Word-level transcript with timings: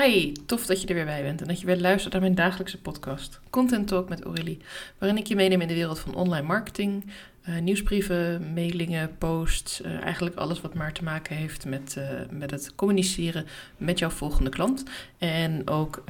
Hi, 0.00 0.32
tof 0.46 0.66
dat 0.66 0.82
je 0.82 0.86
er 0.88 0.94
weer 0.94 1.04
bij 1.04 1.22
bent 1.22 1.40
en 1.40 1.48
dat 1.48 1.60
je 1.60 1.66
weer 1.66 1.80
luistert 1.80 2.12
naar 2.12 2.22
mijn 2.22 2.34
dagelijkse 2.34 2.80
podcast 2.80 3.40
Content 3.50 3.88
Talk 3.88 4.08
met 4.08 4.22
Aurélie, 4.22 4.58
waarin 4.98 5.18
ik 5.18 5.26
je 5.26 5.34
meeneem 5.34 5.60
in 5.60 5.68
de 5.68 5.74
wereld 5.74 5.98
van 5.98 6.14
online 6.14 6.46
marketing, 6.46 7.04
uh, 7.48 7.58
nieuwsbrieven, 7.58 8.52
mailingen, 8.52 9.18
posts, 9.18 9.80
uh, 9.80 10.02
eigenlijk 10.02 10.36
alles 10.36 10.60
wat 10.60 10.74
maar 10.74 10.92
te 10.92 11.04
maken 11.04 11.36
heeft 11.36 11.66
met, 11.66 11.94
uh, 11.98 12.04
met 12.30 12.50
het 12.50 12.74
communiceren 12.74 13.46
met 13.76 13.98
jouw 13.98 14.10
volgende 14.10 14.50
klant. 14.50 14.84
En 15.18 15.68
ook 15.68 16.04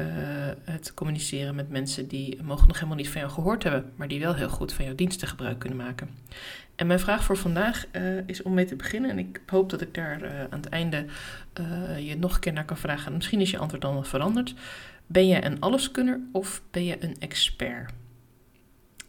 het 0.65 0.95
communiceren 0.95 1.55
met 1.55 1.71
mensen 1.71 2.09
die 2.09 2.37
mogelijk 2.43 2.67
nog 2.67 2.77
helemaal 2.77 2.97
niet 2.97 3.09
van 3.09 3.21
jou 3.21 3.33
gehoord 3.33 3.63
hebben, 3.63 3.93
maar 3.97 4.09
die 4.09 4.21
wel 4.21 4.35
heel 4.35 4.49
goed 4.49 4.73
van 4.73 4.85
jouw 4.85 4.95
diensten 4.95 5.29
gebruik 5.29 5.59
kunnen 5.59 5.79
maken. 5.79 6.11
En 6.77 6.87
mijn 6.87 7.01
vraag 7.01 7.25
voor 7.25 7.37
vandaag 7.37 7.87
is 8.27 8.43
om 8.43 8.55
mee 8.55 8.65
te 8.65 8.77
beginnen, 8.77 9.11
en 9.11 9.19
ik 9.19 9.41
hoop 9.47 9.71
dat 9.71 9.81
ik 9.81 9.95
daar 9.95 10.49
aan 10.51 10.61
het 10.61 10.69
einde 10.69 11.07
je 11.99 12.17
nog 12.19 12.35
een 12.35 12.41
keer 12.41 12.53
naar 12.53 12.65
kan 12.65 12.77
vragen. 12.77 13.15
Misschien 13.15 13.41
is 13.41 13.51
je 13.51 13.59
antwoord 13.59 13.83
dan 13.83 13.95
wel 13.95 14.05
veranderd. 14.05 14.55
Ben 15.07 15.27
jij 15.27 15.45
een 15.45 15.61
alleskunner 15.61 16.21
of 16.33 16.63
ben 16.71 16.85
je 16.85 16.97
een 17.05 17.17
expert? 17.19 17.93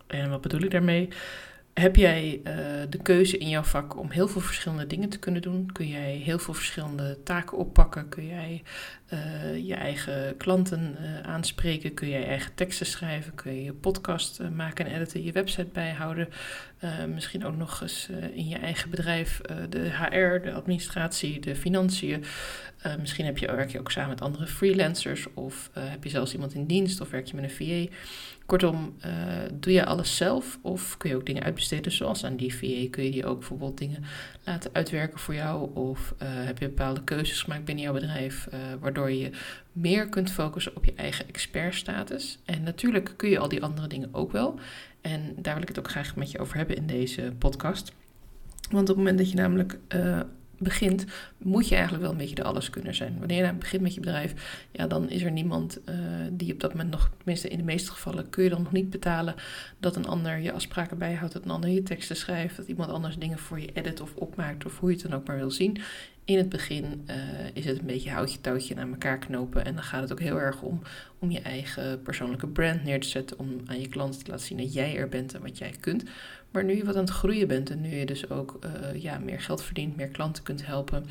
En 0.07 0.29
wat 0.29 0.41
bedoel 0.41 0.61
ik 0.61 0.71
daarmee? 0.71 1.09
Heb 1.73 1.95
jij 1.95 2.41
uh, 2.43 2.53
de 2.89 2.97
keuze 3.01 3.37
in 3.37 3.49
jouw 3.49 3.63
vak 3.63 3.97
om 3.97 4.09
heel 4.09 4.27
veel 4.27 4.41
verschillende 4.41 4.87
dingen 4.87 5.09
te 5.09 5.19
kunnen 5.19 5.41
doen? 5.41 5.71
Kun 5.71 5.87
jij 5.87 6.11
heel 6.11 6.39
veel 6.39 6.53
verschillende 6.53 7.17
taken 7.23 7.57
oppakken? 7.57 8.09
Kun 8.09 8.27
jij 8.27 8.63
uh, 9.13 9.67
je 9.67 9.73
eigen 9.73 10.37
klanten 10.37 10.97
uh, 11.01 11.19
aanspreken? 11.19 11.93
Kun 11.93 12.09
jij 12.09 12.27
eigen 12.27 12.53
teksten 12.55 12.85
schrijven? 12.85 13.35
Kun 13.35 13.55
je 13.55 13.63
je 13.63 13.73
podcast 13.73 14.39
maken 14.55 14.85
en 14.85 14.95
editen? 14.95 15.23
Je 15.23 15.31
website 15.31 15.69
bijhouden? 15.73 16.27
misschien 17.13 17.45
ook 17.45 17.55
nog 17.55 17.81
eens 17.81 18.09
in 18.33 18.47
je 18.47 18.55
eigen 18.57 18.89
bedrijf 18.89 19.41
de 19.69 19.89
HR, 19.89 20.43
de 20.43 20.53
administratie, 20.53 21.39
de 21.39 21.55
financiën. 21.55 22.23
misschien 22.99 23.25
heb 23.25 23.37
je, 23.37 23.45
werk 23.45 23.71
je 23.71 23.79
ook 23.79 23.91
samen 23.91 24.09
met 24.09 24.21
andere 24.21 24.47
freelancers 24.47 25.27
of 25.33 25.69
heb 25.73 26.03
je 26.03 26.09
zelfs 26.09 26.33
iemand 26.33 26.53
in 26.53 26.65
dienst 26.65 27.01
of 27.01 27.09
werk 27.09 27.27
je 27.27 27.35
met 27.35 27.43
een 27.43 27.87
VA. 27.87 27.95
Kortom, 28.45 28.95
uh, 29.05 29.11
doe 29.53 29.73
je 29.73 29.85
alles 29.85 30.15
zelf 30.15 30.59
of 30.61 30.97
kun 30.97 31.09
je 31.09 31.15
ook 31.15 31.25
dingen 31.25 31.43
uitbesteden 31.43 31.91
zoals 31.91 32.25
aan 32.25 32.35
die 32.35 32.55
VA? 32.55 32.89
Kun 32.89 33.03
je 33.03 33.11
die 33.11 33.25
ook 33.25 33.39
bijvoorbeeld 33.39 33.77
dingen 33.77 34.03
laten 34.43 34.69
uitwerken 34.73 35.19
voor 35.19 35.33
jou? 35.33 35.75
Of 35.75 36.13
uh, 36.21 36.27
heb 36.29 36.57
je 36.57 36.67
bepaalde 36.67 37.03
keuzes 37.03 37.41
gemaakt 37.41 37.65
binnen 37.65 37.83
jouw 37.83 37.93
bedrijf 37.93 38.47
uh, 38.53 38.59
waardoor 38.79 39.11
je 39.11 39.29
meer 39.71 40.09
kunt 40.09 40.31
focussen 40.31 40.75
op 40.75 40.85
je 40.85 40.93
eigen 40.95 41.27
expertstatus? 41.27 42.39
En 42.45 42.63
natuurlijk 42.63 43.13
kun 43.17 43.29
je 43.29 43.39
al 43.39 43.49
die 43.49 43.63
andere 43.63 43.87
dingen 43.87 44.09
ook 44.11 44.31
wel. 44.31 44.59
En 45.01 45.35
daar 45.37 45.53
wil 45.53 45.61
ik 45.61 45.67
het 45.67 45.79
ook 45.79 45.89
graag 45.89 46.15
met 46.15 46.31
je 46.31 46.39
over 46.39 46.57
hebben 46.57 46.75
in 46.75 46.87
deze 46.87 47.33
podcast. 47.37 47.93
Want 48.69 48.89
op 48.89 48.95
het 48.95 48.97
moment 48.97 49.17
dat 49.17 49.29
je 49.29 49.35
namelijk 49.35 49.77
begint, 50.57 51.05
moet 51.37 51.67
je 51.67 51.73
eigenlijk 51.73 52.03
wel 52.03 52.11
een 52.11 52.17
beetje 52.17 52.35
de 52.35 52.43
alleskunner 52.43 52.93
zijn. 52.93 53.15
Wanneer 53.19 53.37
je 53.37 53.43
nou 53.43 53.55
begint 53.55 53.81
met 53.81 53.93
je 53.93 53.99
bedrijf, 53.99 54.65
ja, 54.71 54.87
dan 54.87 55.09
is 55.09 55.21
er 55.21 55.31
niemand 55.31 55.79
uh, 55.89 55.95
die 56.31 56.53
op 56.53 56.59
dat 56.59 56.71
moment 56.71 56.91
nog, 56.91 57.09
tenminste 57.17 57.47
in 57.47 57.57
de 57.57 57.63
meeste 57.63 57.91
gevallen, 57.91 58.29
kun 58.29 58.43
je 58.43 58.49
dan 58.49 58.63
nog 58.63 58.71
niet 58.71 58.89
betalen 58.89 59.35
dat 59.79 59.95
een 59.95 60.07
ander 60.07 60.37
je 60.37 60.51
afspraken 60.51 60.97
bijhoudt, 60.97 61.33
dat 61.33 61.43
een 61.43 61.51
ander 61.51 61.69
je 61.69 61.83
teksten 61.83 62.15
schrijft, 62.15 62.57
dat 62.57 62.67
iemand 62.67 62.91
anders 62.91 63.17
dingen 63.17 63.39
voor 63.39 63.59
je 63.59 63.69
edit 63.73 64.01
of 64.01 64.15
opmaakt, 64.15 64.65
of 64.65 64.79
hoe 64.79 64.89
je 64.89 64.95
het 64.95 65.09
dan 65.09 65.19
ook 65.19 65.27
maar 65.27 65.37
wil 65.37 65.51
zien. 65.51 65.77
In 66.25 66.37
het 66.37 66.49
begin 66.49 67.05
uh, 67.09 67.15
is 67.53 67.65
het 67.65 67.79
een 67.79 67.85
beetje 67.85 68.09
houtje 68.09 68.41
touwtje 68.41 68.75
naar 68.75 68.87
elkaar 68.87 69.17
knopen. 69.17 69.65
En 69.65 69.75
dan 69.75 69.83
gaat 69.83 70.01
het 70.01 70.11
ook 70.11 70.19
heel 70.19 70.39
erg 70.39 70.61
om 70.61 70.81
om 71.19 71.31
je 71.31 71.41
eigen 71.41 72.01
persoonlijke 72.01 72.47
brand 72.47 72.83
neer 72.83 72.99
te 72.99 73.07
zetten. 73.07 73.39
Om 73.39 73.61
aan 73.65 73.79
je 73.79 73.87
klanten 73.87 74.23
te 74.23 74.31
laten 74.31 74.45
zien 74.45 74.57
dat 74.57 74.73
jij 74.73 74.97
er 74.97 75.09
bent 75.09 75.33
en 75.33 75.41
wat 75.41 75.57
jij 75.57 75.73
kunt. 75.79 76.03
Maar 76.53 76.63
nu 76.63 76.75
je 76.75 76.85
wat 76.85 76.95
aan 76.95 77.03
het 77.03 77.13
groeien 77.13 77.47
bent 77.47 77.69
en 77.69 77.81
nu 77.81 77.95
je 77.95 78.05
dus 78.05 78.29
ook 78.29 78.59
uh, 78.65 79.01
ja, 79.01 79.19
meer 79.19 79.41
geld 79.41 79.63
verdient, 79.63 79.95
meer 79.95 80.07
klanten 80.07 80.43
kunt 80.43 80.65
helpen, 80.65 81.05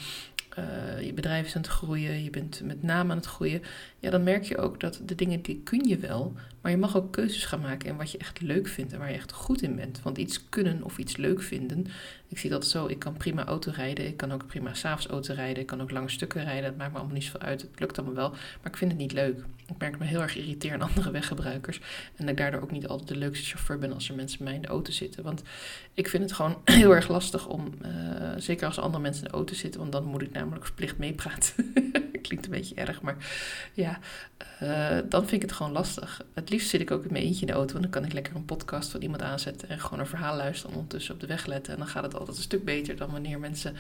uh, 0.59 1.01
je 1.07 1.13
bedrijf 1.13 1.47
is 1.47 1.57
aan 1.57 1.63
het 1.63 1.71
groeien, 1.71 2.25
je 2.25 2.31
bent 2.31 2.61
met 2.65 2.83
name 2.83 3.11
aan 3.11 3.17
het 3.17 3.27
groeien, 3.27 3.63
ja, 3.99 4.11
dan 4.11 4.23
merk 4.23 4.45
je 4.45 4.59
ook 4.59 4.81
dat 4.81 5.01
de 5.05 5.15
dingen 5.15 5.43
die 5.43 5.61
kun 5.65 5.89
je 5.89 5.99
wel, 5.99 6.35
maar 6.61 6.71
je 6.71 6.77
mag 6.77 6.97
ook 6.97 7.13
keuzes 7.13 7.45
gaan 7.45 7.61
maken 7.61 7.89
in 7.89 7.97
wat 7.97 8.11
je 8.11 8.19
echt 8.19 8.41
leuk 8.41 8.69
vindt 8.69 8.93
en 8.93 8.99
waar 8.99 9.11
je 9.11 9.17
echt 9.17 9.33
goed 9.33 9.63
in 9.63 9.77
bent. 9.77 10.03
Want 10.03 10.19
iets 10.19 10.49
kunnen 10.49 10.83
of 10.83 10.99
iets 10.99 11.17
leuk 11.17 11.43
vinden, 11.43 11.87
ik 12.29 12.39
zie 12.39 12.51
dat 12.51 12.67
zo, 12.67 12.87
ik 12.87 12.99
kan 12.99 13.13
prima 13.13 13.45
auto 13.45 13.73
rijden, 13.75 14.07
ik 14.07 14.17
kan 14.17 14.33
ook 14.33 14.47
prima 14.47 14.75
s'avonds 14.75 15.07
auto 15.07 15.35
rijden, 15.35 15.63
ik 15.63 15.67
kan 15.67 15.83
ook 15.83 15.91
lange 15.91 16.09
stukken 16.09 16.45
rijden, 16.45 16.65
het 16.65 16.77
maakt 16.77 16.93
me 16.93 16.99
allemaal 16.99 17.15
niet 17.15 17.25
zoveel 17.25 17.41
uit, 17.41 17.61
het 17.61 17.81
lukt 17.81 17.99
allemaal 17.99 18.17
wel, 18.17 18.31
maar 18.31 18.71
ik 18.71 18.77
vind 18.77 18.91
het 18.91 19.01
niet 19.01 19.13
leuk. 19.13 19.45
Ik 19.67 19.79
merk 19.79 19.99
me 19.99 20.05
heel 20.05 20.21
erg 20.21 20.37
irriteer 20.37 20.73
aan 20.73 20.83
andere 20.83 21.11
weggebruikers 21.11 21.79
en 21.79 21.85
dat 22.17 22.29
ik 22.29 22.37
daardoor 22.37 22.61
ook 22.61 22.71
niet 22.71 22.87
altijd 22.87 23.09
de 23.09 23.17
leukste 23.17 23.47
chauffeur 23.47 23.79
ben 23.79 23.93
als 23.93 24.09
er 24.09 24.15
mensen 24.15 24.39
bij 24.39 24.47
mij 24.47 24.57
in 24.57 24.63
de 24.63 24.69
auto 24.69 24.93
zitten. 24.93 25.23
Want 25.23 25.43
ik 25.95 26.09
vind 26.09 26.23
het 26.23 26.33
gewoon 26.33 26.57
heel 26.81 26.95
erg 26.95 27.09
lastig 27.09 27.47
om, 27.47 27.73
uh, 27.83 27.91
zeker 28.37 28.67
als 28.67 28.79
andere 28.79 29.03
mensen 29.03 29.25
in 29.25 29.31
de 29.31 29.37
auto 29.37 29.55
zitten, 29.55 29.81
want 29.81 29.93
dan 29.93 30.05
moet 30.05 30.23
ik 30.23 30.27
namelijk 30.27 30.42
verplicht 30.51 30.99
meepraten. 30.99 31.73
Klinkt 32.23 32.45
een 32.45 32.51
beetje 32.51 32.75
erg, 32.75 33.03
maar 33.03 33.17
ja, 33.73 33.99
uh, 34.63 34.99
dan 35.09 35.21
vind 35.21 35.33
ik 35.33 35.43
het 35.43 35.53
gewoon 35.53 35.73
lastig. 35.73 36.23
Het 36.35 36.51
liefst 36.51 36.69
zit 36.69 36.81
ik 36.81 36.91
ook 36.91 37.05
in 37.05 37.13
mijn 37.13 37.25
eentje 37.25 37.41
in 37.41 37.47
de 37.47 37.53
auto, 37.53 37.75
en 37.75 37.83
dan 37.83 37.91
kan 37.91 38.05
ik 38.05 38.13
lekker 38.13 38.35
een 38.35 38.45
podcast 38.45 38.91
van 38.91 39.03
iemand 39.03 39.23
aanzetten 39.23 39.69
en 39.69 39.81
gewoon 39.81 39.99
een 39.99 40.07
verhaal 40.07 40.37
luisteren 40.37 40.77
ondertussen 40.77 41.15
op 41.15 41.21
de 41.21 41.27
weg 41.27 41.47
letten. 41.47 41.73
En 41.73 41.79
dan 41.79 41.89
gaat 41.89 42.03
het 42.03 42.15
altijd 42.15 42.37
een 42.37 42.43
stuk 42.43 42.65
beter 42.65 42.97
dan 42.97 43.11
wanneer 43.11 43.41
mensen, 43.41 43.77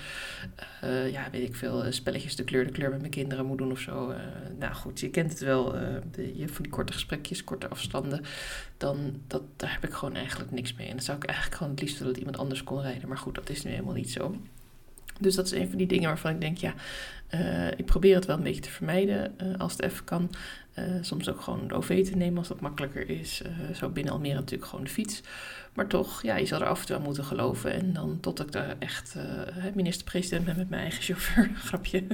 uh, 0.84 1.10
ja, 1.10 1.30
weet 1.30 1.48
ik 1.48 1.54
veel, 1.54 1.92
spelletjes 1.92 2.36
de 2.36 2.44
kleur 2.44 2.64
de 2.66 2.72
kleur 2.72 2.90
met 2.90 2.98
mijn 2.98 3.10
kinderen 3.10 3.46
moet 3.46 3.58
doen 3.58 3.72
of 3.72 3.78
zo. 3.78 4.14
Nou 4.58 4.74
goed, 4.74 5.00
je 5.00 5.10
kent 5.10 5.30
het 5.30 5.40
wel, 5.40 5.72
de, 6.10 6.36
je, 6.36 6.48
van 6.48 6.62
die 6.62 6.72
korte 6.72 6.92
gesprekjes, 6.92 7.44
korte 7.44 7.68
afstanden. 7.68 8.24
Dan, 8.76 9.20
dat, 9.26 9.42
daar 9.56 9.72
heb 9.72 9.84
ik 9.84 9.92
gewoon 9.92 10.14
eigenlijk 10.14 10.50
niks 10.50 10.74
mee. 10.74 10.86
En 10.86 10.96
dan 10.96 11.04
zou 11.04 11.16
ik 11.16 11.24
eigenlijk 11.24 11.56
gewoon 11.56 11.72
het 11.72 11.80
liefst 11.80 11.98
willen 11.98 12.12
dat 12.12 12.22
iemand 12.22 12.38
anders 12.38 12.64
kon 12.64 12.80
rijden. 12.80 13.08
Maar 13.08 13.18
goed, 13.18 13.34
dat 13.34 13.50
is 13.50 13.62
nu 13.62 13.70
helemaal 13.70 13.94
niet 13.94 14.10
zo. 14.10 14.36
Dus 15.22 15.34
dat 15.34 15.44
is 15.46 15.52
een 15.52 15.68
van 15.68 15.78
die 15.78 15.86
dingen 15.86 16.08
waarvan 16.08 16.30
ik 16.30 16.40
denk, 16.40 16.58
ja, 16.58 16.74
uh, 17.34 17.66
ik 17.66 17.84
probeer 17.84 18.14
het 18.14 18.26
wel 18.26 18.36
een 18.36 18.42
beetje 18.42 18.60
te 18.60 18.70
vermijden 18.70 19.34
uh, 19.42 19.58
als 19.58 19.72
het 19.72 19.82
even 19.82 20.04
kan. 20.04 20.30
Uh, 20.78 20.84
soms 21.00 21.28
ook 21.28 21.40
gewoon 21.40 21.68
de 21.68 21.74
OV 21.74 22.04
te 22.04 22.16
nemen 22.16 22.38
als 22.38 22.48
dat 22.48 22.60
makkelijker 22.60 23.10
is. 23.10 23.42
zo 23.74 23.88
binnen 23.88 24.12
Almere 24.12 24.34
natuurlijk 24.34 24.70
gewoon 24.70 24.84
de 24.84 24.90
fiets. 24.90 25.22
Maar 25.74 25.86
toch, 25.86 26.22
ja, 26.22 26.36
je 26.36 26.46
zal 26.46 26.60
er 26.60 26.66
af 26.66 26.80
en 26.80 26.86
toe 26.86 26.96
aan 26.96 27.02
moeten 27.02 27.24
geloven. 27.24 27.72
En 27.72 27.92
dan 27.92 28.20
tot 28.20 28.40
ik 28.40 28.52
daar 28.52 28.76
echt 28.78 29.16
minister-president 29.74 30.44
ben 30.44 30.56
met 30.56 30.68
mijn 30.68 30.82
eigen 30.82 31.02
chauffeur, 31.02 31.50
grapje, 31.68 32.06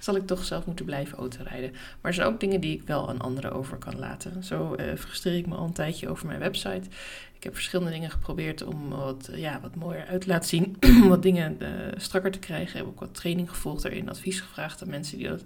zal 0.00 0.16
ik 0.16 0.26
toch 0.26 0.44
zelf 0.44 0.66
moeten 0.66 0.84
blijven 0.84 1.18
autorijden. 1.18 1.70
Maar 1.70 2.10
er 2.10 2.14
zijn 2.14 2.26
ook 2.26 2.40
dingen 2.40 2.60
die 2.60 2.76
ik 2.76 2.86
wel 2.86 3.08
aan 3.08 3.20
anderen 3.20 3.52
over 3.52 3.76
kan 3.76 3.98
laten. 3.98 4.44
Zo 4.44 4.76
frustreer 4.96 5.36
ik 5.36 5.46
me 5.46 5.54
al 5.54 5.64
een 5.64 5.72
tijdje 5.72 6.08
over 6.08 6.26
mijn 6.26 6.40
website. 6.40 6.88
Ik 7.36 7.44
heb 7.44 7.54
verschillende 7.54 7.92
dingen 7.92 8.10
geprobeerd 8.10 8.62
om 8.64 8.88
wat, 8.88 9.30
ja, 9.32 9.60
wat 9.60 9.74
mooier 9.74 10.06
uit 10.06 10.20
te 10.20 10.28
laten 10.28 10.48
zien. 10.48 10.76
wat 11.08 11.22
dingen 11.22 11.58
strakker 11.96 12.30
te 12.30 12.38
krijgen. 12.38 12.68
Ik 12.68 12.76
heb 12.76 12.86
ook 12.86 13.00
wat 13.00 13.14
training 13.14 13.48
gevolgd 13.50 13.84
erin, 13.84 14.08
advies 14.08 14.40
gevraagd 14.48 14.82
aan 14.82 14.90
mensen 14.90 15.18
die 15.18 15.28
dat 15.28 15.42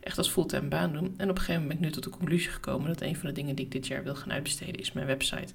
echt 0.00 0.18
als 0.18 0.28
fulltime 0.28 0.68
baan 0.68 0.92
doen. 0.92 1.14
En 1.16 1.30
op 1.30 1.36
een 1.36 1.42
gegeven 1.42 1.60
moment 1.60 1.68
ben 1.68 1.76
ik 1.78 1.84
nu 1.84 1.90
tot 1.90 2.12
de 2.12 2.18
conclusie 2.18 2.50
gekomen 2.50 2.88
dat 2.88 3.00
een 3.00 3.16
van 3.16 3.28
de 3.28 3.34
dingen 3.34 3.54
die 3.54 3.64
ik 3.64 3.72
dit 3.72 3.86
jaar 3.86 4.04
wil 4.04 4.14
gaan 4.14 4.32
uitbesteden 4.32 4.80
is 4.80 4.92
mijn 4.92 5.06
website. 5.06 5.52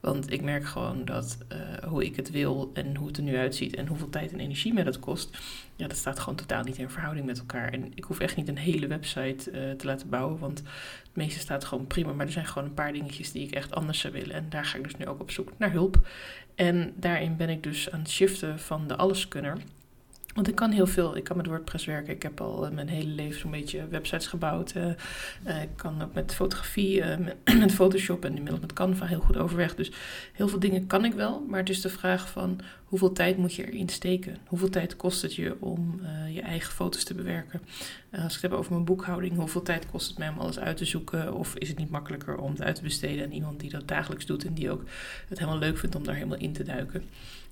Want 0.00 0.32
ik 0.32 0.42
merk 0.42 0.64
gewoon 0.64 1.04
dat 1.04 1.38
uh, 1.52 1.58
hoe 1.88 2.04
ik 2.04 2.16
het 2.16 2.30
wil 2.30 2.70
en 2.74 2.96
hoe 2.96 3.06
het 3.06 3.16
er 3.16 3.22
nu 3.22 3.36
uitziet 3.36 3.76
en 3.76 3.86
hoeveel 3.86 4.08
tijd 4.08 4.32
en 4.32 4.40
energie 4.40 4.72
me 4.72 4.84
dat 4.84 4.98
kost, 4.98 5.38
ja, 5.76 5.86
dat 5.86 5.96
staat 5.96 6.18
gewoon 6.18 6.34
totaal 6.34 6.62
niet 6.62 6.78
in 6.78 6.90
verhouding 6.90 7.26
met 7.26 7.38
elkaar. 7.38 7.72
En 7.72 7.92
ik 7.94 8.04
hoef 8.04 8.18
echt 8.18 8.36
niet 8.36 8.48
een 8.48 8.58
hele 8.58 8.86
website 8.86 9.50
uh, 9.50 9.70
te 9.70 9.86
laten 9.86 10.08
bouwen, 10.08 10.38
want 10.38 10.58
het 10.58 11.16
meeste 11.16 11.38
staat 11.38 11.64
gewoon 11.64 11.86
prima. 11.86 12.12
Maar 12.12 12.26
er 12.26 12.32
zijn 12.32 12.46
gewoon 12.46 12.68
een 12.68 12.74
paar 12.74 12.92
dingetjes 12.92 13.32
die 13.32 13.46
ik 13.46 13.54
echt 13.54 13.74
anders 13.74 13.98
zou 13.98 14.12
willen. 14.12 14.34
En 14.34 14.46
daar 14.48 14.64
ga 14.64 14.76
ik 14.76 14.84
dus 14.84 14.96
nu 14.96 15.06
ook 15.06 15.20
op 15.20 15.30
zoek 15.30 15.52
naar 15.56 15.72
hulp. 15.72 16.08
En 16.54 16.92
daarin 16.96 17.36
ben 17.36 17.48
ik 17.48 17.62
dus 17.62 17.90
aan 17.90 18.00
het 18.00 18.10
shiften 18.10 18.58
van 18.58 18.86
de 18.86 18.96
alleskunner 18.96 19.58
want 20.38 20.50
ik 20.50 20.56
kan 20.56 20.70
heel 20.70 20.86
veel. 20.86 21.16
Ik 21.16 21.24
kan 21.24 21.36
met 21.36 21.46
WordPress 21.46 21.84
werken. 21.84 22.14
Ik 22.14 22.22
heb 22.22 22.40
al 22.40 22.68
mijn 22.72 22.88
hele 22.88 23.10
leven 23.10 23.40
zo'n 23.40 23.50
beetje 23.50 23.88
websites 23.88 24.26
gebouwd. 24.26 24.74
Uh, 24.76 24.86
uh, 25.46 25.62
ik 25.62 25.68
kan 25.76 26.02
ook 26.02 26.14
met 26.14 26.34
fotografie, 26.34 27.04
met, 27.04 27.36
met, 27.58 27.72
Photoshop 27.72 28.24
en 28.24 28.34
inmiddels 28.34 28.60
met 28.60 28.72
Canva 28.72 29.06
heel 29.06 29.20
goed 29.20 29.36
overweg. 29.36 29.74
Dus 29.74 29.92
heel 30.32 30.48
veel 30.48 30.58
dingen 30.58 30.86
kan 30.86 31.04
ik 31.04 31.14
wel. 31.14 31.44
Maar 31.48 31.58
het 31.58 31.68
is 31.68 31.80
de 31.80 31.88
vraag 31.88 32.30
van 32.30 32.60
hoeveel 32.84 33.12
tijd 33.12 33.36
moet 33.36 33.54
je 33.54 33.66
erin 33.66 33.88
steken? 33.88 34.36
Hoeveel 34.46 34.68
tijd 34.68 34.96
kost 34.96 35.22
het 35.22 35.34
je 35.34 35.56
om 35.60 36.00
je 36.32 36.40
eigen 36.40 36.72
foto's 36.72 37.04
te 37.04 37.14
bewerken? 37.14 37.60
als 38.10 38.36
ik 38.36 38.42
het 38.42 38.50
heb 38.50 38.52
over 38.52 38.72
mijn 38.72 38.84
boekhouding, 38.84 39.36
hoeveel 39.36 39.62
tijd 39.62 39.86
kost 39.86 40.08
het 40.08 40.18
mij 40.18 40.28
om 40.28 40.38
alles 40.38 40.58
uit 40.58 40.76
te 40.76 40.84
zoeken? 40.84 41.34
Of 41.34 41.54
is 41.54 41.68
het 41.68 41.78
niet 41.78 41.90
makkelijker 41.90 42.36
om 42.36 42.50
het 42.50 42.62
uit 42.62 42.74
te 42.74 42.82
besteden 42.82 43.24
aan 43.24 43.32
iemand 43.32 43.60
die 43.60 43.70
dat 43.70 43.88
dagelijks 43.88 44.26
doet 44.26 44.44
en 44.44 44.54
die 44.54 44.70
ook 44.70 44.82
het 45.28 45.38
helemaal 45.38 45.60
leuk 45.60 45.78
vindt 45.78 45.96
om 45.96 46.04
daar 46.04 46.14
helemaal 46.14 46.38
in 46.38 46.52
te 46.52 46.62
duiken? 46.62 47.02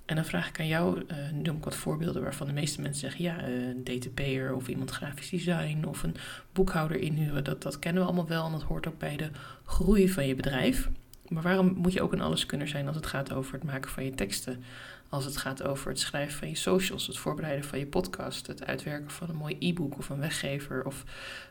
En 0.06 0.16
dan 0.16 0.24
vraag 0.24 0.48
ik 0.48 0.60
aan 0.60 0.66
jou, 0.66 0.98
uh, 0.98 1.16
noem 1.42 1.56
ik 1.56 1.64
wat 1.64 1.74
voorbeelden 1.74 2.22
waarvan 2.22 2.46
de 2.46 2.52
meeste 2.52 2.80
mensen 2.80 3.00
zeggen: 3.00 3.24
ja, 3.24 3.48
uh, 3.48 3.68
een 3.68 3.84
DTP'er 3.84 4.54
of 4.54 4.68
iemand 4.68 4.90
grafisch 4.90 5.30
design 5.30 5.84
of 5.84 6.02
een 6.02 6.14
boekhouder 6.52 6.96
inhuren. 6.96 7.44
Dat, 7.44 7.62
dat 7.62 7.78
kennen 7.78 8.02
we 8.02 8.08
allemaal 8.08 8.28
wel 8.28 8.46
en 8.46 8.52
dat 8.52 8.62
hoort 8.62 8.88
ook 8.88 8.98
bij 8.98 9.16
de 9.16 9.30
groei 9.64 10.08
van 10.08 10.26
je 10.26 10.34
bedrijf. 10.34 10.88
Maar 11.28 11.42
waarom 11.42 11.74
moet 11.76 11.92
je 11.92 12.02
ook 12.02 12.12
een 12.12 12.20
alleskunner 12.20 12.68
zijn 12.68 12.86
als 12.86 12.96
het 12.96 13.06
gaat 13.06 13.32
over 13.32 13.52
het 13.52 13.64
maken 13.64 13.90
van 13.90 14.04
je 14.04 14.14
teksten? 14.14 14.62
Als 15.08 15.24
het 15.24 15.36
gaat 15.36 15.62
over 15.62 15.88
het 15.88 16.00
schrijven 16.00 16.38
van 16.38 16.48
je 16.48 16.54
socials, 16.54 17.06
het 17.06 17.18
voorbereiden 17.18 17.64
van 17.64 17.78
je 17.78 17.86
podcast, 17.86 18.46
het 18.46 18.66
uitwerken 18.66 19.10
van 19.10 19.28
een 19.28 19.36
mooi 19.36 19.56
e-book 19.58 19.98
of 19.98 20.08
een 20.08 20.20
weggever 20.20 20.84
of 20.84 21.04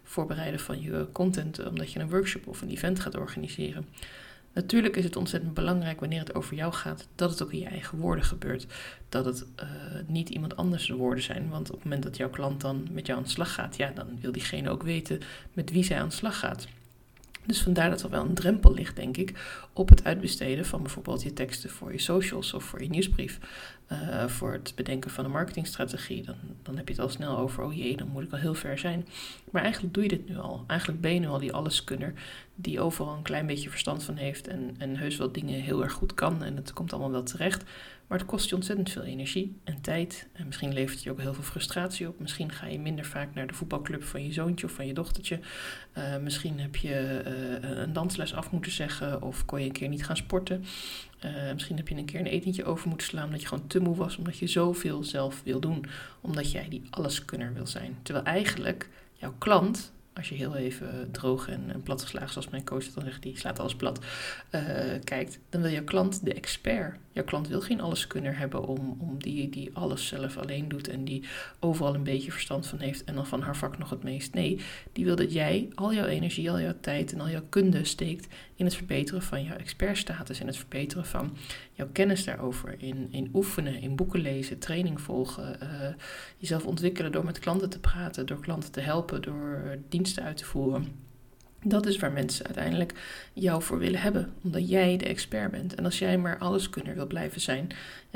voorbereiden 0.03 0.59
van 0.59 0.81
je 0.81 1.07
content 1.11 1.67
omdat 1.67 1.91
je 1.91 1.99
een 1.99 2.09
workshop 2.09 2.47
of 2.47 2.61
een 2.61 2.69
event 2.69 2.99
gaat 2.99 3.17
organiseren. 3.17 3.85
Natuurlijk 4.55 4.95
is 4.95 5.03
het 5.03 5.15
ontzettend 5.15 5.53
belangrijk 5.53 5.99
wanneer 5.99 6.19
het 6.19 6.35
over 6.35 6.55
jou 6.55 6.73
gaat, 6.73 7.07
dat 7.15 7.29
het 7.29 7.43
ook 7.43 7.53
in 7.53 7.59
je 7.59 7.65
eigen 7.65 7.97
woorden 7.97 8.25
gebeurt. 8.25 8.65
Dat 9.09 9.25
het 9.25 9.45
uh, 9.59 9.69
niet 10.07 10.29
iemand 10.29 10.55
anders 10.55 10.89
woorden 10.89 11.23
zijn. 11.23 11.49
Want 11.49 11.69
op 11.69 11.75
het 11.75 11.83
moment 11.83 12.03
dat 12.03 12.17
jouw 12.17 12.29
klant 12.29 12.61
dan 12.61 12.87
met 12.91 13.05
jou 13.05 13.17
aan 13.17 13.23
de 13.23 13.31
slag 13.31 13.53
gaat, 13.53 13.77
ja, 13.77 13.91
dan 13.95 14.19
wil 14.21 14.31
diegene 14.31 14.69
ook 14.69 14.83
weten 14.83 15.19
met 15.53 15.71
wie 15.71 15.83
zij 15.83 15.99
aan 15.99 16.07
de 16.07 16.15
slag 16.15 16.39
gaat. 16.39 16.67
Dus 17.45 17.61
vandaar 17.61 17.89
dat 17.89 18.01
er 18.01 18.09
wel 18.09 18.25
een 18.25 18.33
drempel 18.33 18.73
ligt, 18.73 18.95
denk 18.95 19.17
ik, 19.17 19.33
op 19.73 19.89
het 19.89 20.03
uitbesteden 20.03 20.65
van 20.65 20.81
bijvoorbeeld 20.81 21.23
je 21.23 21.33
teksten 21.33 21.69
voor 21.69 21.91
je 21.91 21.99
socials 21.99 22.53
of 22.53 22.63
voor 22.63 22.81
je 22.81 22.89
nieuwsbrief. 22.89 23.39
Uh, 23.91 24.27
voor 24.27 24.53
het 24.53 24.73
bedenken 24.75 25.11
van 25.11 25.25
een 25.25 25.31
marketingstrategie. 25.31 26.23
Dan, 26.23 26.35
dan 26.61 26.77
heb 26.77 26.87
je 26.87 26.93
het 26.93 27.03
al 27.03 27.09
snel 27.09 27.37
over, 27.37 27.63
oh 27.63 27.73
jee, 27.73 27.97
dan 27.97 28.07
moet 28.07 28.23
ik 28.23 28.31
al 28.31 28.37
heel 28.37 28.53
ver 28.53 28.77
zijn. 28.77 29.07
Maar 29.51 29.61
eigenlijk 29.61 29.93
doe 29.93 30.03
je 30.03 30.09
dit 30.09 30.29
nu 30.29 30.37
al. 30.37 30.63
Eigenlijk 30.67 31.01
ben 31.01 31.13
je 31.13 31.19
nu 31.19 31.27
al 31.27 31.39
die 31.39 31.53
alleskunner 31.53 32.13
die 32.55 32.79
overal 32.79 33.13
een 33.13 33.21
klein 33.21 33.45
beetje 33.45 33.69
verstand 33.69 34.03
van 34.03 34.15
heeft 34.15 34.47
en, 34.47 34.75
en 34.77 34.97
heus 34.97 35.17
wel 35.17 35.31
dingen 35.31 35.61
heel 35.61 35.83
erg 35.83 35.93
goed 35.93 36.13
kan. 36.13 36.43
En 36.43 36.55
het 36.55 36.73
komt 36.73 36.93
allemaal 36.93 37.11
wel 37.11 37.23
terecht. 37.23 37.63
Maar 38.07 38.17
het 38.17 38.27
kost 38.27 38.49
je 38.49 38.55
ontzettend 38.55 38.89
veel 38.89 39.03
energie 39.03 39.59
en 39.63 39.81
tijd. 39.81 40.27
En 40.33 40.45
misschien 40.45 40.73
levert 40.73 40.93
het 40.93 41.03
je 41.03 41.11
ook 41.11 41.21
heel 41.21 41.33
veel 41.33 41.43
frustratie 41.43 42.07
op. 42.07 42.19
Misschien 42.19 42.51
ga 42.51 42.65
je 42.65 42.79
minder 42.79 43.05
vaak 43.05 43.33
naar 43.33 43.47
de 43.47 43.53
voetbalclub 43.53 44.03
van 44.03 44.23
je 44.23 44.33
zoontje 44.33 44.65
of 44.65 44.71
van 44.71 44.87
je 44.87 44.93
dochtertje. 44.93 45.39
Uh, 45.97 46.17
misschien 46.17 46.59
heb 46.59 46.75
je 46.75 47.23
uh, 47.63 47.77
een 47.77 47.93
dansles 47.93 48.33
af 48.33 48.51
moeten 48.51 48.71
zeggen 48.71 49.21
of 49.21 49.45
kon 49.45 49.59
je 49.59 49.65
een 49.65 49.71
keer 49.71 49.87
niet 49.87 50.05
gaan 50.05 50.17
sporten. 50.17 50.65
Uh, 51.25 51.53
misschien 51.53 51.77
heb 51.77 51.87
je 51.87 51.95
een 51.95 52.05
keer 52.05 52.19
een 52.19 52.25
etentje 52.25 52.65
over 52.65 52.87
moeten 52.87 53.07
slaan 53.07 53.25
omdat 53.25 53.41
je 53.41 53.47
gewoon 53.47 53.67
te 53.67 53.79
moe 53.79 53.95
was, 53.95 54.17
omdat 54.17 54.37
je 54.37 54.47
zoveel 54.47 55.03
zelf 55.03 55.41
wil 55.43 55.59
doen, 55.59 55.85
omdat 56.21 56.51
jij 56.51 56.69
die 56.69 56.83
alleskunner 56.89 57.53
wil 57.53 57.67
zijn. 57.67 57.97
Terwijl 58.01 58.25
eigenlijk 58.25 58.89
jouw 59.13 59.33
klant 59.37 59.93
als 60.13 60.29
je 60.29 60.35
heel 60.35 60.55
even 60.55 61.09
droog 61.11 61.47
en, 61.47 61.63
en 61.73 61.83
platgeslagen, 61.83 62.29
zoals 62.29 62.49
mijn 62.49 62.65
coach 62.65 62.85
dan 62.85 63.03
zegt, 63.03 63.21
die 63.21 63.37
slaat 63.37 63.59
alles 63.59 63.75
plat, 63.75 63.99
uh, 64.51 64.61
kijkt, 65.03 65.39
dan 65.49 65.61
wil 65.61 65.71
je 65.71 65.83
klant 65.83 66.25
de 66.25 66.33
expert. 66.33 66.97
Jouw 67.15 67.23
klant 67.23 67.47
wil 67.47 67.61
geen 67.61 67.81
alleskunner 67.81 68.37
hebben 68.37 68.67
om, 68.67 68.95
om 68.99 69.17
die, 69.17 69.49
die 69.49 69.69
alles 69.73 70.07
zelf 70.07 70.37
alleen 70.37 70.67
doet 70.67 70.87
en 70.87 71.05
die 71.05 71.23
overal 71.59 71.95
een 71.95 72.03
beetje 72.03 72.31
verstand 72.31 72.67
van 72.67 72.79
heeft 72.79 73.03
en 73.03 73.15
dan 73.15 73.27
van 73.27 73.41
haar 73.41 73.57
vak 73.57 73.77
nog 73.77 73.89
het 73.89 74.03
meest. 74.03 74.33
Nee, 74.33 74.59
die 74.91 75.05
wil 75.05 75.15
dat 75.15 75.33
jij 75.33 75.69
al 75.75 75.93
jouw 75.93 76.05
energie, 76.05 76.51
al 76.51 76.59
jouw 76.59 76.75
tijd 76.81 77.13
en 77.13 77.19
al 77.19 77.29
jouw 77.29 77.45
kunde 77.49 77.85
steekt 77.85 78.33
in 78.55 78.65
het 78.65 78.75
verbeteren 78.75 79.21
van 79.21 79.43
jouw 79.43 79.55
expertstatus, 79.55 80.39
in 80.39 80.47
het 80.47 80.57
verbeteren 80.57 81.05
van 81.05 81.37
jouw 81.73 81.89
kennis 81.91 82.23
daarover, 82.23 82.75
in, 82.77 83.07
in 83.11 83.29
oefenen, 83.33 83.81
in 83.81 83.95
boeken 83.95 84.19
lezen, 84.19 84.59
training 84.59 85.01
volgen, 85.01 85.57
uh, 85.63 85.69
jezelf 86.37 86.65
ontwikkelen 86.65 87.11
door 87.11 87.25
met 87.25 87.39
klanten 87.39 87.69
te 87.69 87.79
praten, 87.79 88.25
door 88.25 88.39
klanten 88.39 88.71
te 88.71 88.81
helpen, 88.81 89.21
door 89.21 89.77
diensten 89.89 90.23
uit 90.23 90.37
te 90.37 90.45
voeren. 90.45 91.04
Dat 91.67 91.85
is 91.85 91.97
waar 91.97 92.11
mensen 92.11 92.45
uiteindelijk 92.45 92.93
jou 93.33 93.63
voor 93.63 93.77
willen 93.77 93.99
hebben, 93.99 94.33
omdat 94.43 94.69
jij 94.69 94.97
de 94.97 95.05
expert 95.05 95.51
bent. 95.51 95.75
En 95.75 95.85
als 95.85 95.99
jij 95.99 96.17
maar 96.17 96.37
alleskunner 96.37 96.95
wil 96.95 97.07
blijven 97.07 97.41
zijn, 97.41 97.69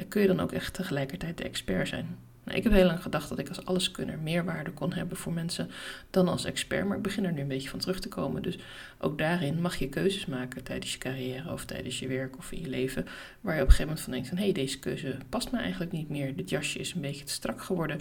kun 0.07 0.21
je 0.21 0.27
dan 0.27 0.39
ook 0.39 0.51
echt 0.51 0.73
tegelijkertijd 0.73 1.37
de 1.37 1.43
expert 1.43 1.87
zijn. 1.87 2.17
Nou, 2.43 2.57
ik 2.57 2.63
heb 2.63 2.73
heel 2.73 2.85
lang 2.85 3.01
gedacht 3.01 3.29
dat 3.29 3.39
ik 3.39 3.47
als 3.47 3.65
alleskunner 3.65 4.19
meer 4.19 4.45
waarde 4.45 4.71
kon 4.71 4.93
hebben 4.93 5.17
voor 5.17 5.33
mensen 5.33 5.69
dan 6.09 6.27
als 6.27 6.45
expert, 6.45 6.87
maar 6.87 6.97
ik 6.97 7.03
begin 7.03 7.25
er 7.25 7.31
nu 7.31 7.41
een 7.41 7.47
beetje 7.47 7.69
van 7.69 7.79
terug 7.79 7.99
te 7.99 8.07
komen. 8.07 8.41
Dus 8.41 8.57
ook 8.99 9.17
daarin 9.17 9.61
mag 9.61 9.75
je 9.75 9.89
keuzes 9.89 10.25
maken 10.25 10.63
tijdens 10.63 10.93
je 10.93 10.97
carrière 10.97 11.51
of 11.51 11.65
tijdens 11.65 11.99
je 11.99 12.07
werk 12.07 12.37
of 12.37 12.51
in 12.51 12.61
je 12.61 12.69
leven, 12.69 13.05
waar 13.41 13.55
je 13.55 13.61
op 13.61 13.67
een 13.67 13.73
gegeven 13.73 13.85
moment 13.85 14.01
van 14.01 14.13
denkt 14.13 14.27
van 14.27 14.37
hé, 14.37 14.43
hey, 14.43 14.53
deze 14.53 14.79
keuze 14.79 15.17
past 15.29 15.51
me 15.51 15.57
eigenlijk 15.57 15.91
niet 15.91 16.09
meer. 16.09 16.35
Dit 16.35 16.49
jasje 16.49 16.79
is 16.79 16.93
een 16.93 17.01
beetje 17.01 17.25
te 17.25 17.31
strak 17.31 17.61
geworden. 17.61 17.99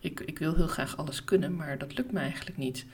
Ik, 0.00 0.20
ik 0.20 0.38
wil 0.38 0.54
heel 0.54 0.66
graag 0.66 0.96
alles 0.96 1.24
kunnen, 1.24 1.56
maar 1.56 1.78
dat 1.78 1.96
lukt 1.96 2.12
me 2.12 2.20
eigenlijk 2.20 2.56
niet. 2.56 2.86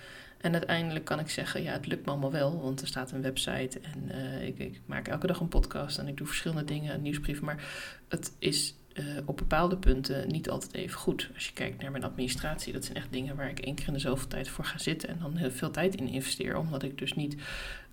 En 0.45 0.53
uiteindelijk 0.53 1.05
kan 1.05 1.19
ik 1.19 1.31
zeggen, 1.31 1.63
ja, 1.63 1.73
het 1.73 1.87
lukt 1.87 2.05
me 2.05 2.11
allemaal 2.11 2.33
wel, 2.33 2.61
want 2.61 2.81
er 2.81 2.87
staat 2.87 3.13
een 3.13 3.23
website 3.23 3.81
en 3.81 4.17
uh, 4.17 4.47
ik, 4.47 4.59
ik, 4.59 4.81
maak 4.87 5.09
elke 5.09 5.27
dag 5.27 5.41
een 5.41 5.49
podcast 5.49 5.99
en 5.99 6.09
ik 6.09 6.17
doe 6.17 6.27
verschillende 6.27 6.65
dingen, 6.65 6.95
een 6.95 7.03
nieuwsbrief, 7.03 7.41
maar 7.41 7.65
het 8.09 8.33
is 8.39 8.75
uh, 8.95 9.05
op 9.25 9.37
bepaalde 9.37 9.77
punten 9.77 10.29
niet 10.29 10.51
altijd 10.51 10.75
even 10.75 10.99
goed. 10.99 11.31
Als 11.35 11.47
je 11.47 11.53
kijkt 11.53 11.83
naar 11.83 11.91
mijn 11.91 12.05
administratie, 12.05 12.73
dat 12.73 12.85
zijn 12.85 12.97
echt 12.97 13.13
dingen 13.13 13.37
waar 13.37 13.51
ik 13.51 13.59
één 13.59 13.75
keer 13.75 13.87
in 13.87 13.93
de 13.93 13.99
zoveel 13.99 14.29
tijd 14.29 14.49
voor 14.49 14.65
ga 14.65 14.79
zitten 14.79 15.09
en 15.09 15.19
dan 15.21 15.37
heel 15.37 15.51
veel 15.51 15.71
tijd 15.71 15.95
in 15.95 16.09
investeer, 16.09 16.57
omdat 16.57 16.83
ik 16.83 16.99
dus 16.99 17.15
niet 17.15 17.37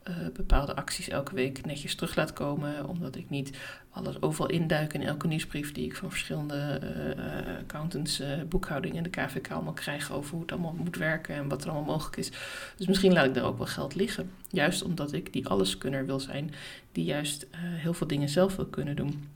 uh, 0.09 0.15
bepaalde 0.33 0.75
acties 0.75 1.09
elke 1.09 1.35
week 1.35 1.65
netjes 1.65 1.95
terug 1.95 2.15
laat 2.15 2.33
komen. 2.33 2.87
Omdat 2.87 3.15
ik 3.15 3.29
niet 3.29 3.57
alles 3.89 4.21
overal 4.21 4.49
induik 4.49 4.93
in 4.93 5.03
elke 5.03 5.27
nieuwsbrief 5.27 5.71
die 5.71 5.85
ik 5.85 5.95
van 5.95 6.09
verschillende 6.09 6.81
uh, 7.17 7.57
accountants, 7.57 8.21
boekhouding 8.49 8.97
en 8.97 9.03
de 9.03 9.09
KVK 9.09 9.51
allemaal 9.51 9.73
krijg 9.73 10.11
over 10.11 10.31
hoe 10.31 10.41
het 10.41 10.51
allemaal 10.51 10.73
moet 10.73 10.95
werken 10.95 11.35
en 11.35 11.47
wat 11.47 11.63
er 11.63 11.69
allemaal 11.69 11.93
mogelijk 11.93 12.17
is. 12.17 12.31
Dus 12.75 12.87
misschien 12.87 13.13
laat 13.13 13.25
ik 13.25 13.33
daar 13.33 13.43
ook 13.43 13.57
wel 13.57 13.67
geld 13.67 13.95
liggen. 13.95 14.31
Juist 14.49 14.83
omdat 14.83 15.13
ik 15.13 15.33
die 15.33 15.47
alleskunner 15.47 16.05
wil 16.05 16.19
zijn, 16.19 16.53
die 16.91 17.05
juist 17.05 17.47
heel 17.57 17.93
veel 17.93 18.07
dingen 18.07 18.29
zelf 18.29 18.55
wil 18.55 18.65
kunnen 18.65 18.95
doen. 18.95 19.29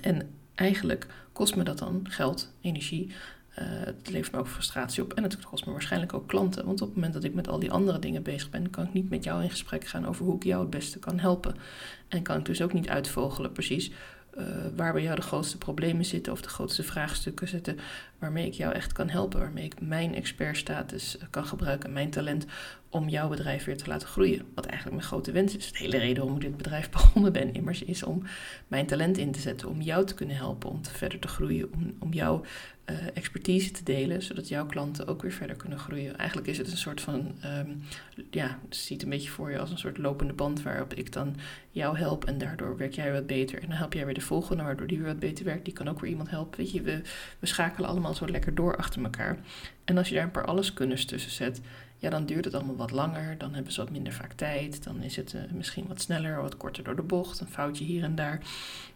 En 0.00 0.30
eigenlijk 0.54 1.06
kost 1.32 1.56
me 1.56 1.62
dat 1.64 1.78
dan 1.78 2.06
geld, 2.08 2.52
energie, 2.60 3.10
uh, 3.58 3.64
het 3.68 4.10
levert 4.10 4.32
me 4.32 4.38
ook 4.38 4.48
frustratie 4.48 5.02
op 5.02 5.12
en 5.12 5.22
het 5.22 5.38
kost 5.38 5.66
me 5.66 5.72
waarschijnlijk 5.72 6.14
ook 6.14 6.28
klanten. 6.28 6.64
Want 6.64 6.80
op 6.80 6.86
het 6.86 6.96
moment 6.96 7.14
dat 7.14 7.24
ik 7.24 7.34
met 7.34 7.48
al 7.48 7.58
die 7.58 7.70
andere 7.72 7.98
dingen 7.98 8.22
bezig 8.22 8.50
ben, 8.50 8.70
kan 8.70 8.84
ik 8.84 8.92
niet 8.92 9.10
met 9.10 9.24
jou 9.24 9.42
in 9.42 9.50
gesprek 9.50 9.86
gaan 9.86 10.06
over 10.06 10.24
hoe 10.24 10.36
ik 10.36 10.44
jou 10.44 10.60
het 10.60 10.70
beste 10.70 10.98
kan 10.98 11.18
helpen. 11.18 11.56
En 12.08 12.22
kan 12.22 12.38
ik 12.38 12.44
dus 12.44 12.62
ook 12.62 12.72
niet 12.72 12.88
uitvogelen 12.88 13.52
precies 13.52 13.90
uh, 14.38 14.46
waar 14.76 14.92
bij 14.92 15.02
jou 15.02 15.16
de 15.16 15.22
grootste 15.22 15.58
problemen 15.58 16.04
zitten 16.04 16.32
of 16.32 16.42
de 16.42 16.48
grootste 16.48 16.82
vraagstukken 16.82 17.48
zitten, 17.48 17.78
waarmee 18.24 18.46
ik 18.46 18.54
jou 18.54 18.72
echt 18.72 18.92
kan 18.92 19.08
helpen, 19.08 19.40
waarmee 19.40 19.64
ik 19.64 19.80
mijn 19.80 20.14
expertstatus 20.14 21.18
kan 21.30 21.46
gebruiken, 21.46 21.92
mijn 21.92 22.10
talent, 22.10 22.46
om 22.94 23.08
jouw 23.08 23.28
bedrijf 23.28 23.64
weer 23.64 23.76
te 23.76 23.88
laten 23.88 24.08
groeien. 24.08 24.42
Wat 24.54 24.66
eigenlijk 24.66 24.96
mijn 24.96 25.08
grote 25.08 25.32
wens 25.32 25.56
is. 25.56 25.72
De 25.72 25.78
hele 25.78 25.98
reden 25.98 26.16
waarom 26.16 26.34
ik 26.34 26.42
dit 26.42 26.56
bedrijf 26.56 26.90
begonnen 26.98 27.32
ben, 27.32 27.54
immers, 27.54 27.82
is 27.82 28.02
om 28.02 28.22
mijn 28.68 28.86
talent 28.86 29.18
in 29.18 29.32
te 29.32 29.40
zetten, 29.40 29.68
om 29.68 29.80
jou 29.80 30.06
te 30.06 30.14
kunnen 30.14 30.36
helpen, 30.36 30.70
om 30.70 30.84
verder 30.84 31.18
te 31.18 31.28
groeien, 31.28 31.72
om, 31.72 31.94
om 31.98 32.12
jouw 32.12 32.42
uh, 32.90 32.96
expertise 33.14 33.70
te 33.70 33.84
delen, 33.84 34.22
zodat 34.22 34.48
jouw 34.48 34.66
klanten 34.66 35.06
ook 35.06 35.22
weer 35.22 35.32
verder 35.32 35.56
kunnen 35.56 35.78
groeien. 35.78 36.18
Eigenlijk 36.18 36.48
is 36.48 36.58
het 36.58 36.70
een 36.70 36.76
soort 36.76 37.00
van, 37.00 37.34
um, 37.44 37.82
ja, 38.30 38.58
het 38.64 38.76
ziet 38.76 39.02
een 39.02 39.08
beetje 39.08 39.30
voor 39.30 39.50
je 39.50 39.58
als 39.58 39.70
een 39.70 39.78
soort 39.78 39.98
lopende 39.98 40.32
band 40.32 40.62
waarop 40.62 40.94
ik 40.94 41.12
dan 41.12 41.36
jou 41.70 41.98
help 41.98 42.24
en 42.24 42.38
daardoor 42.38 42.76
werk 42.76 42.94
jij 42.94 43.12
wat 43.12 43.26
beter. 43.26 43.62
En 43.62 43.68
dan 43.68 43.76
help 43.76 43.92
jij 43.92 44.04
weer 44.04 44.14
de 44.14 44.20
volgende, 44.20 44.62
waardoor 44.62 44.86
die 44.86 44.98
weer 44.98 45.06
wat 45.06 45.18
beter 45.18 45.44
werkt. 45.44 45.64
Die 45.64 45.74
kan 45.74 45.88
ook 45.88 46.00
weer 46.00 46.10
iemand 46.10 46.30
helpen. 46.30 46.58
Weet 46.58 46.72
je, 46.72 46.82
we, 46.82 47.00
we 47.38 47.46
schakelen 47.46 47.88
allemaal 47.88 48.13
zo 48.16 48.28
lekker 48.28 48.54
door 48.54 48.76
achter 48.76 49.02
elkaar. 49.02 49.38
En 49.84 49.98
als 49.98 50.08
je 50.08 50.14
daar 50.14 50.24
een 50.24 50.30
paar 50.30 50.44
alleskunners 50.44 51.04
tussen 51.04 51.30
zet, 51.30 51.60
ja, 52.04 52.10
dan 52.10 52.26
duurt 52.26 52.44
het 52.44 52.54
allemaal 52.54 52.76
wat 52.76 52.90
langer. 52.90 53.38
Dan 53.38 53.54
hebben 53.54 53.72
ze 53.72 53.80
wat 53.80 53.90
minder 53.90 54.12
vaak 54.12 54.32
tijd. 54.32 54.84
Dan 54.84 55.02
is 55.02 55.16
het 55.16 55.32
uh, 55.32 55.40
misschien 55.52 55.86
wat 55.88 56.00
sneller, 56.00 56.42
wat 56.42 56.56
korter 56.56 56.84
door 56.84 56.96
de 56.96 57.02
bocht. 57.02 57.40
Een 57.40 57.46
foutje 57.46 57.84
hier 57.84 58.02
en 58.02 58.14
daar. 58.14 58.40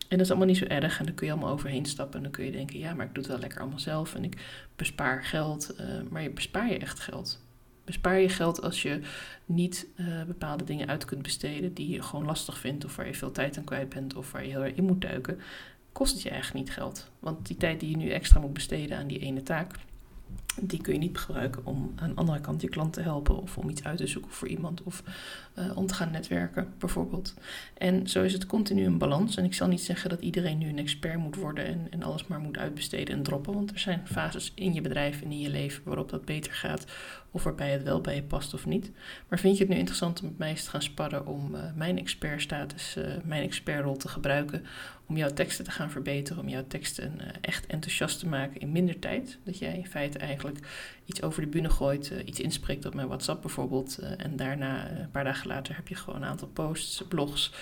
En 0.09 0.17
dat 0.17 0.21
is 0.21 0.29
allemaal 0.29 0.47
niet 0.49 0.57
zo 0.57 0.65
erg. 0.65 0.99
En 0.99 1.05
dan 1.05 1.15
kun 1.15 1.27
je 1.27 1.33
allemaal 1.33 1.53
overheen 1.53 1.87
stappen. 1.87 2.17
En 2.17 2.23
dan 2.23 2.33
kun 2.33 2.45
je 2.45 2.51
denken, 2.51 2.79
ja, 2.79 2.95
maar 2.95 3.07
ik 3.07 3.15
doe 3.15 3.23
het 3.23 3.33
wel 3.33 3.41
lekker 3.41 3.61
allemaal 3.61 3.79
zelf. 3.79 4.15
En 4.15 4.25
ik 4.25 4.41
bespaar 4.77 5.25
geld. 5.25 5.75
Uh, 5.81 5.87
maar 6.11 6.23
je 6.23 6.31
bespaar 6.31 6.71
je 6.71 6.79
echt 6.79 7.01
geld. 7.01 7.41
Bespaar 7.85 8.19
je 8.19 8.29
geld 8.29 8.63
als 8.63 8.83
je 8.83 9.01
niet 9.45 9.87
uh, 9.97 10.23
bepaalde 10.23 10.65
dingen 10.65 10.89
uit 10.89 11.05
kunt 11.05 11.23
besteden 11.23 11.75
die 11.75 11.89
je 11.89 12.03
gewoon 12.03 12.25
lastig 12.25 12.59
vindt. 12.59 12.85
Of 12.85 12.97
waar 12.97 13.07
je 13.07 13.15
veel 13.15 13.33
tijd 13.33 13.59
aan 13.59 13.65
kwijt 13.65 13.89
bent. 13.89 14.15
Of 14.15 14.33
waar 14.33 14.45
je 14.45 14.51
heel 14.51 14.65
erg 14.65 14.75
in 14.75 14.85
moet 14.85 15.01
duiken. 15.01 15.41
Kost 15.99 16.13
het 16.13 16.23
je 16.23 16.31
eigenlijk 16.31 16.65
niet 16.65 16.75
geld. 16.75 17.11
Want 17.19 17.47
die 17.47 17.57
tijd 17.57 17.81
die 17.81 17.91
je 17.91 17.97
nu 17.97 18.11
extra 18.11 18.41
moet 18.41 18.53
besteden 18.53 18.99
aan 18.99 19.07
die 19.07 19.19
ene 19.19 19.43
taak 19.43 19.75
die 20.63 20.81
kun 20.81 20.93
je 20.93 20.99
niet 20.99 21.19
gebruiken 21.19 21.67
om 21.67 21.93
aan 21.97 22.09
de 22.09 22.15
andere 22.15 22.41
kant 22.41 22.61
je 22.61 22.69
klant 22.69 22.93
te 22.93 23.01
helpen 23.01 23.43
of 23.43 23.59
om 23.59 23.69
iets 23.69 23.85
uit 23.85 23.97
te 23.97 24.07
zoeken 24.07 24.31
voor 24.31 24.49
iemand 24.49 24.83
of 24.83 25.03
uh, 25.59 25.77
om 25.77 25.87
te 25.87 25.95
gaan 25.95 26.11
netwerken 26.11 26.73
bijvoorbeeld. 26.79 27.35
En 27.79 28.09
zo 28.09 28.23
is 28.23 28.33
het 28.33 28.47
continu 28.47 28.85
een 28.85 28.99
balans. 28.99 29.37
En 29.37 29.45
ik 29.45 29.55
zal 29.55 29.69
niet 29.69 29.81
zeggen 29.81 30.11
dat 30.11 30.21
iedereen 30.21 30.59
nu 30.59 30.69
een 30.69 30.79
expert 30.79 31.19
moet 31.19 31.37
worden 31.37 31.67
en, 31.67 31.87
en 31.91 32.03
alles 32.03 32.27
maar 32.27 32.41
moet 32.41 32.59
uitbesteden 32.59 33.17
en 33.17 33.23
droppen, 33.23 33.55
want 33.55 33.71
er 33.71 33.79
zijn 33.79 34.07
fases 34.07 34.53
in 34.55 34.75
je 34.75 34.81
bedrijf 34.81 35.23
en 35.23 35.31
in 35.31 35.41
je 35.41 35.51
leven 35.51 35.83
waarop 35.85 36.11
dat 36.11 36.25
beter 36.25 36.53
gaat 36.53 36.87
of 37.31 37.43
waarbij 37.43 37.71
het 37.71 37.83
wel 37.83 38.01
bij 38.01 38.15
je 38.15 38.23
past 38.23 38.55
of 38.55 38.67
niet. 38.67 38.91
Maar 39.29 39.39
vind 39.39 39.57
je 39.57 39.63
het 39.63 39.73
nu 39.73 39.79
interessant 39.79 40.21
om 40.21 40.29
met 40.29 40.39
mij 40.39 40.51
eens 40.51 40.65
te 40.65 40.71
gaan 40.71 40.83
sparren 40.83 41.27
om 41.27 41.55
uh, 41.55 41.61
mijn 41.75 41.99
expertstatus, 41.99 42.97
uh, 42.97 43.05
mijn 43.25 43.43
expertrol 43.43 43.97
te 43.97 44.09
gebruiken 44.09 44.65
om 45.07 45.17
jouw 45.17 45.33
teksten 45.33 45.65
te 45.65 45.71
gaan 45.71 45.91
verbeteren, 45.91 46.43
om 46.43 46.49
jouw 46.49 46.65
teksten 46.69 47.41
echt 47.41 47.67
enthousiast 47.67 48.19
te 48.19 48.27
maken 48.27 48.61
in 48.61 48.73
minder 48.73 48.99
tijd. 48.99 49.39
Dat 49.45 49.59
jij 49.59 49.77
in 49.77 49.87
feite 49.87 50.19
eigenlijk 50.19 50.48
iets 51.05 51.23
over 51.23 51.43
de 51.43 51.49
bühne 51.49 51.71
gooit, 51.71 52.11
uh, 52.11 52.19
iets 52.25 52.41
inspreekt 52.41 52.87
op 52.87 52.95
mijn 52.95 53.07
WhatsApp 53.07 53.43
bijvoorbeeld. 53.43 53.99
Uh, 54.01 54.25
en 54.25 54.37
daarna, 54.37 54.91
een 54.91 55.11
paar 55.11 55.25
dagen 55.25 55.49
later, 55.49 55.77
heb 55.77 55.89
je 55.89 55.95
gewoon 55.95 56.23
een 56.23 56.29
aantal 56.29 56.49
posts, 56.49 57.03
blogs. 57.09 57.53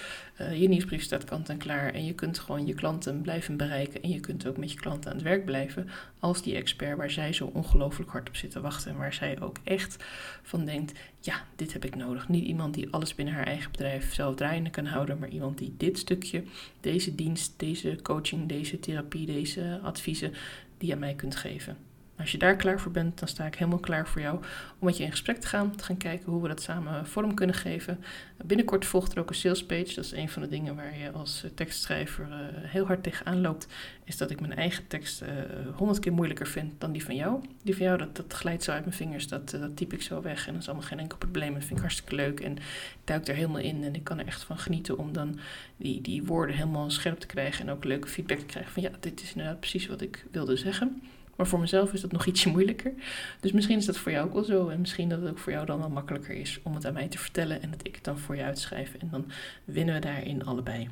je 0.54 0.68
nieuwsbrief 0.68 1.02
staat 1.02 1.24
kant 1.24 1.48
en 1.48 1.56
klaar. 1.56 1.92
En 1.92 2.04
je 2.04 2.14
kunt 2.14 2.38
gewoon 2.38 2.66
je 2.66 2.74
klanten 2.74 3.20
blijven 3.20 3.56
bereiken. 3.56 4.02
En 4.02 4.10
je 4.10 4.20
kunt 4.20 4.46
ook 4.46 4.56
met 4.56 4.72
je 4.72 4.78
klanten 4.78 5.10
aan 5.10 5.16
het 5.16 5.26
werk 5.26 5.44
blijven. 5.44 5.88
Als 6.18 6.42
die 6.42 6.54
expert 6.54 6.96
waar 6.96 7.10
zij 7.10 7.32
zo 7.32 7.50
ongelooflijk 7.52 8.10
hard 8.10 8.28
op 8.28 8.36
zit 8.36 8.50
te 8.50 8.60
wachten. 8.60 8.90
En 8.90 8.96
waar 8.96 9.12
zij 9.14 9.40
ook 9.40 9.56
echt 9.64 10.04
van 10.42 10.64
denkt: 10.64 10.98
ja, 11.20 11.44
dit 11.56 11.72
heb 11.72 11.84
ik 11.84 11.96
nodig. 11.96 12.28
Niet 12.28 12.44
iemand 12.44 12.74
die 12.74 12.88
alles 12.90 13.14
binnen 13.14 13.34
haar 13.34 13.46
eigen 13.46 13.70
bedrijf 13.70 14.14
zelf 14.14 14.34
draaiende 14.34 14.70
kan 14.70 14.86
houden. 14.86 15.18
Maar 15.18 15.28
iemand 15.28 15.58
die 15.58 15.74
dit 15.76 15.98
stukje, 15.98 16.44
deze 16.80 17.14
dienst, 17.14 17.52
deze 17.56 17.98
coaching, 18.02 18.48
deze 18.48 18.80
therapie, 18.80 19.26
deze 19.26 19.80
adviezen, 19.82 20.32
die 20.78 20.92
aan 20.92 20.98
mij 20.98 21.14
kunt 21.14 21.36
geven. 21.36 21.76
Als 22.18 22.32
je 22.32 22.38
daar 22.38 22.56
klaar 22.56 22.80
voor 22.80 22.92
bent, 22.92 23.18
dan 23.18 23.28
sta 23.28 23.46
ik 23.46 23.54
helemaal 23.54 23.78
klaar 23.78 24.08
voor 24.08 24.20
jou 24.20 24.36
om 24.78 24.86
met 24.86 24.96
je 24.96 25.04
in 25.04 25.10
gesprek 25.10 25.40
te 25.40 25.46
gaan. 25.46 25.76
Te 25.76 25.84
gaan 25.84 25.96
kijken 25.96 26.32
hoe 26.32 26.42
we 26.42 26.48
dat 26.48 26.62
samen 26.62 27.06
vorm 27.06 27.34
kunnen 27.34 27.56
geven. 27.56 28.00
Binnenkort 28.44 28.84
volgt 28.84 29.12
er 29.12 29.18
ook 29.18 29.28
een 29.28 29.34
sales 29.34 29.66
page. 29.66 29.94
Dat 29.94 30.04
is 30.04 30.12
een 30.12 30.28
van 30.28 30.42
de 30.42 30.48
dingen 30.48 30.76
waar 30.76 30.98
je 30.98 31.10
als 31.10 31.44
tekstschrijver 31.54 32.26
uh, 32.28 32.36
heel 32.70 32.86
hard 32.86 33.02
tegenaan 33.02 33.40
loopt. 33.40 33.66
Is 34.04 34.16
dat 34.16 34.30
ik 34.30 34.40
mijn 34.40 34.56
eigen 34.56 34.86
tekst 34.86 35.22
eh, 35.22 35.28
honderd 35.74 35.98
keer 35.98 36.12
moeilijker 36.12 36.46
vind 36.46 36.80
dan 36.80 36.92
die 36.92 37.04
van 37.04 37.14
jou. 37.14 37.40
Die 37.62 37.76
van 37.76 37.86
jou, 37.86 37.98
dat, 37.98 38.16
dat 38.16 38.32
glijdt 38.32 38.62
zo 38.62 38.70
uit 38.70 38.84
mijn 38.84 38.96
vingers. 38.96 39.28
Dat, 39.28 39.50
dat 39.50 39.76
typ 39.76 39.92
ik 39.92 40.02
zo 40.02 40.22
weg. 40.22 40.46
En 40.46 40.52
dat 40.52 40.62
is 40.62 40.68
allemaal 40.68 40.86
geen 40.86 41.00
enkel 41.00 41.18
probleem. 41.18 41.52
Dat 41.52 41.62
vind 41.62 41.72
ik 41.74 41.80
hartstikke 41.80 42.14
leuk. 42.14 42.40
En 42.40 42.56
ik 42.56 42.62
duik 43.04 43.28
er 43.28 43.34
helemaal 43.34 43.60
in. 43.62 43.84
En 43.84 43.94
ik 43.94 44.04
kan 44.04 44.18
er 44.18 44.26
echt 44.26 44.44
van 44.44 44.58
genieten 44.58 44.98
om 44.98 45.12
dan 45.12 45.38
die, 45.76 46.00
die 46.00 46.24
woorden 46.24 46.56
helemaal 46.56 46.90
scherp 46.90 47.18
te 47.18 47.26
krijgen. 47.26 47.66
En 47.66 47.72
ook 47.72 47.84
leuke 47.84 48.08
feedback 48.08 48.38
te 48.38 48.46
krijgen. 48.46 48.72
Van 48.72 48.82
ja, 48.82 48.90
dit 49.00 49.22
is 49.22 49.30
inderdaad 49.30 49.60
precies 49.60 49.86
wat 49.86 50.00
ik 50.00 50.26
wilde 50.30 50.56
zeggen. 50.56 51.02
Maar 51.36 51.46
voor 51.46 51.60
mezelf 51.60 51.92
is 51.92 52.00
dat 52.00 52.12
nog 52.12 52.26
ietsje 52.26 52.48
moeilijker. 52.48 52.92
Dus 53.40 53.52
misschien 53.52 53.76
is 53.76 53.86
dat 53.86 53.96
voor 53.96 54.12
jou 54.12 54.26
ook 54.26 54.34
wel 54.34 54.44
zo. 54.44 54.68
En 54.68 54.80
misschien 54.80 55.08
dat 55.08 55.20
het 55.20 55.30
ook 55.30 55.38
voor 55.38 55.52
jou 55.52 55.66
dan 55.66 55.78
wel 55.78 55.90
makkelijker 55.90 56.34
is 56.34 56.60
om 56.62 56.74
het 56.74 56.86
aan 56.86 56.92
mij 56.92 57.08
te 57.08 57.18
vertellen. 57.18 57.62
En 57.62 57.70
dat 57.70 57.86
ik 57.86 57.94
het 57.94 58.04
dan 58.04 58.18
voor 58.18 58.36
je 58.36 58.42
uitschrijf. 58.42 58.94
En 58.94 59.08
dan 59.10 59.30
winnen 59.64 59.94
we 59.94 60.00
daarin 60.00 60.44
allebei. 60.44 60.88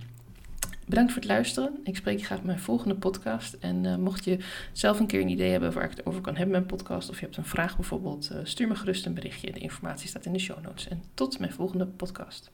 Bedankt 0.87 1.13
voor 1.13 1.21
het 1.21 1.31
luisteren. 1.31 1.81
Ik 1.85 1.97
spreek 1.97 2.19
je 2.19 2.25
graag 2.25 2.39
bij 2.39 2.47
mijn 2.47 2.59
volgende 2.59 2.95
podcast. 2.95 3.57
En 3.61 3.85
uh, 3.85 3.97
mocht 3.97 4.25
je 4.25 4.39
zelf 4.73 5.01
een 5.01 5.07
keer 5.07 5.21
een 5.21 5.29
idee 5.29 5.51
hebben 5.51 5.73
waar 5.73 5.85
ik 5.85 5.91
het 5.91 6.07
over 6.07 6.21
kan 6.21 6.37
hebben 6.37 6.55
in 6.55 6.61
mijn 6.63 6.77
podcast, 6.79 7.11
of 7.11 7.19
je 7.19 7.25
hebt 7.25 7.37
een 7.37 7.45
vraag 7.45 7.77
bijvoorbeeld, 7.77 8.31
uh, 8.33 8.39
stuur 8.43 8.69
me 8.69 8.75
gerust 8.75 9.07
een 9.07 9.15
berichtje. 9.15 9.53
De 9.53 9.59
informatie 9.59 10.09
staat 10.09 10.27
in 10.27 10.33
de 10.33 10.39
show 10.39 10.63
notes. 10.63 10.89
En 10.89 11.03
tot 11.15 11.39
mijn 11.39 11.53
volgende 11.53 11.87
podcast. 11.87 12.51